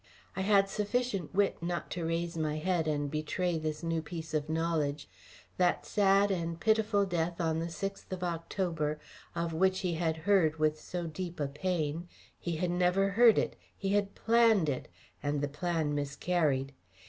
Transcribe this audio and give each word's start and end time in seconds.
I 0.35 0.41
had 0.41 0.67
sufficient 0.67 1.31
wit 1.35 1.61
not 1.61 1.91
to 1.91 2.03
raise 2.05 2.35
my 2.35 2.57
head 2.57 2.87
and 2.87 3.11
betray 3.11 3.59
this 3.59 3.83
new 3.83 4.01
piece 4.01 4.33
of 4.33 4.49
knowledge. 4.49 5.07
That 5.57 5.85
sad 5.85 6.31
and 6.31 6.59
pitiful 6.59 7.05
death 7.05 7.39
on 7.39 7.59
the 7.59 7.69
sixth 7.69 8.11
of 8.11 8.23
October, 8.23 8.99
of 9.35 9.53
which 9.53 9.81
he 9.81 9.93
had 9.93 10.17
heard 10.25 10.57
with 10.57 10.81
so 10.81 11.05
deep 11.05 11.39
a 11.39 11.47
pain 11.47 12.07
he 12.39 12.55
had 12.55 12.71
never 12.71 13.09
heard 13.09 13.37
it, 13.37 13.55
he 13.77 13.89
had 13.89 14.15
planned 14.15 14.69
it, 14.69 14.87
and 15.21 15.39
the 15.39 15.47
plan 15.47 15.93
miscarried. 15.93 16.73